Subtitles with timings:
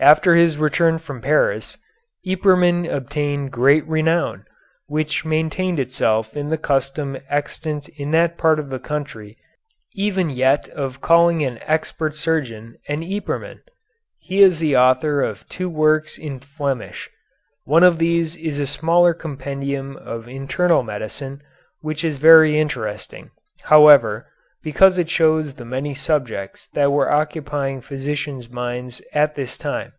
[0.00, 1.76] After his return from Paris,
[2.24, 4.44] Yperman obtained great renown,
[4.86, 9.36] which maintained itself in the custom extant in that part of the country
[9.94, 13.58] even yet of calling an expert surgeon an Yperman.
[14.20, 17.10] He is the author of two works in Flemish.
[17.64, 21.42] One of these is a smaller compendium of internal medicine,
[21.80, 23.32] which is very interesting,
[23.62, 24.28] however,
[24.60, 29.92] because it shows the many subjects that were occupying physicians' minds at that time.